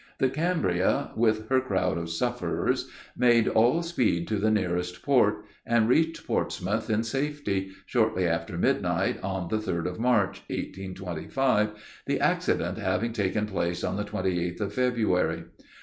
The 0.17 0.29
Cambria, 0.29 1.11
with 1.15 1.47
her 1.49 1.61
crowd 1.61 1.99
of 1.99 2.09
sufferers, 2.09 2.89
made 3.15 3.47
all 3.47 3.83
speed 3.83 4.27
to 4.29 4.37
the 4.39 4.49
nearest 4.49 5.03
port, 5.03 5.45
and 5.63 5.87
reached 5.87 6.25
Portsmouth 6.25 6.89
in 6.89 7.03
safety, 7.03 7.73
shortly 7.85 8.27
after 8.27 8.57
midnight, 8.57 9.19
on 9.21 9.49
the 9.49 9.59
3d 9.59 9.85
of 9.85 9.99
March, 9.99 10.39
1825, 10.49 11.73
the 12.07 12.19
accident 12.19 12.79
having 12.79 13.13
taken 13.13 13.45
place 13.45 13.83
on 13.83 13.95
the 13.95 14.03
28th 14.03 14.59
of 14.61 14.73
February. 14.73 15.43